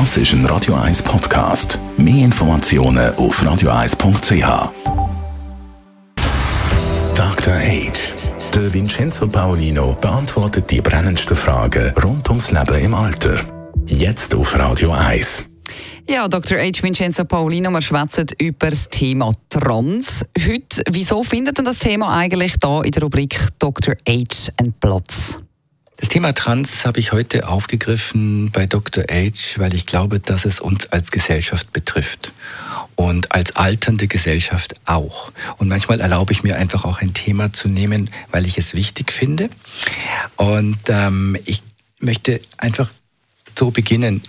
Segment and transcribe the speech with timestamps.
[0.00, 1.78] Das ist ein Radio 1 Podcast.
[1.96, 4.72] Mehr Informationen auf radio1.ch.
[7.14, 7.54] Dr.
[7.54, 8.14] Age.
[8.52, 13.36] Der Vincenzo Paolino beantwortet die brennendsten Fragen rund ums Leben im Alter.
[13.86, 15.44] Jetzt auf Radio 1.
[16.08, 16.58] Ja, Dr.
[16.58, 16.82] H.
[16.82, 20.26] Vincenzo Paulino, wir schwätzen über das Thema Trans.
[20.36, 23.94] Heute, wieso findet denn das Thema eigentlich da in der Rubrik Dr.
[24.08, 24.50] H.
[24.56, 25.38] einen Platz?
[25.96, 29.04] Das Thema Trans habe ich heute aufgegriffen bei Dr.
[29.08, 32.32] H, weil ich glaube, dass es uns als Gesellschaft betrifft
[32.96, 35.30] und als alternde Gesellschaft auch.
[35.58, 39.12] Und manchmal erlaube ich mir einfach auch ein Thema zu nehmen, weil ich es wichtig
[39.12, 39.48] finde.
[40.36, 41.62] Und ähm, ich
[42.00, 42.92] möchte einfach
[43.56, 44.20] so beginnen.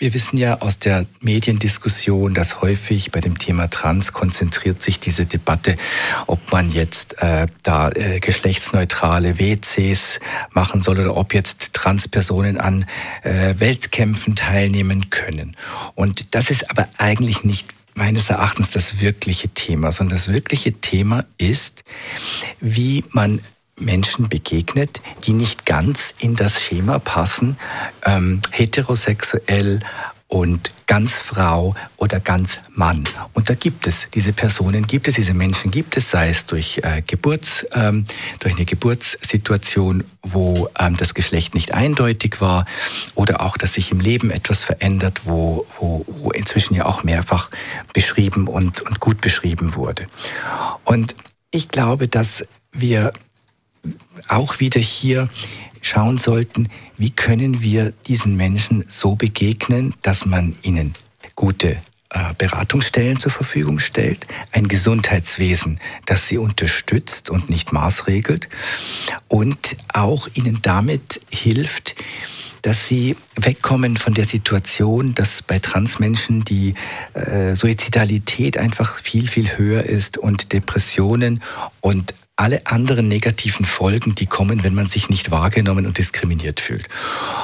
[0.00, 5.26] Wir wissen ja aus der Mediendiskussion, dass häufig bei dem Thema Trans konzentriert sich diese
[5.26, 5.74] Debatte,
[6.26, 10.18] ob man jetzt äh, da äh, geschlechtsneutrale WCs
[10.52, 12.86] machen soll oder ob jetzt Transpersonen an
[13.24, 15.54] äh, Weltkämpfen teilnehmen können.
[15.94, 21.26] Und das ist aber eigentlich nicht meines Erachtens das wirkliche Thema, sondern das wirkliche Thema
[21.36, 21.84] ist,
[22.58, 23.42] wie man
[23.80, 27.56] Menschen begegnet, die nicht ganz in das Schema passen,
[28.04, 29.80] ähm, heterosexuell
[30.30, 33.04] und ganz Frau oder ganz Mann.
[33.34, 36.80] Und da gibt es diese Personen, gibt es diese Menschen, gibt es, sei es durch
[36.84, 38.04] äh, Geburts, ähm,
[38.38, 42.64] durch eine Geburtssituation, wo ähm, das Geschlecht nicht eindeutig war,
[43.16, 47.50] oder auch, dass sich im Leben etwas verändert, wo, wo, wo inzwischen ja auch mehrfach
[47.92, 50.06] beschrieben und, und gut beschrieben wurde.
[50.84, 51.16] Und
[51.50, 53.12] ich glaube, dass wir
[54.28, 55.28] auch wieder hier
[55.82, 60.92] schauen sollten, wie können wir diesen Menschen so begegnen, dass man ihnen
[61.34, 61.78] gute
[62.10, 68.48] äh, Beratungsstellen zur Verfügung stellt, ein Gesundheitswesen, das sie unterstützt und nicht maßregelt
[69.28, 71.94] und auch ihnen damit hilft,
[72.62, 76.74] dass sie wegkommen von der Situation, dass bei Transmenschen die
[77.14, 81.42] äh, Suizidalität einfach viel, viel höher ist und Depressionen
[81.80, 86.88] und alle anderen negativen Folgen, die kommen, wenn man sich nicht wahrgenommen und diskriminiert fühlt.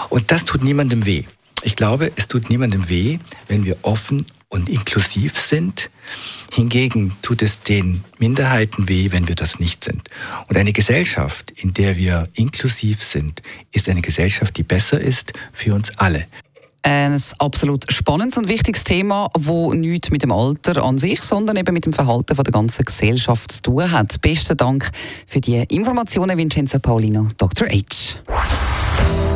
[0.08, 1.24] Und das tut niemandem weh.
[1.62, 5.90] Ich glaube, es tut niemandem weh, wenn wir offen und inklusiv sind.
[6.50, 10.08] Hingegen tut es den Minderheiten weh, wenn wir das nicht sind.
[10.48, 13.42] Und eine Gesellschaft, in der wir inklusiv sind,
[13.72, 16.26] ist eine Gesellschaft, die besser ist für uns alle
[16.86, 21.74] ein absolut spannendes und wichtiges Thema, wo nichts mit dem Alter an sich, sondern eben
[21.74, 24.20] mit dem Verhalten von der ganzen Gesellschaft zu tun hat.
[24.20, 24.88] Besten Dank
[25.26, 27.66] für die Informationen, Vincenzo Paulino, Dr.
[27.66, 28.20] H.